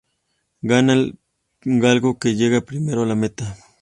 Gana 0.63 0.93
el 0.93 1.19
galgo 1.63 2.17
que 2.17 2.33
llega 2.35 2.65
primero 2.65 3.03
a 3.03 3.05
la 3.05 3.13
meta. 3.13 3.55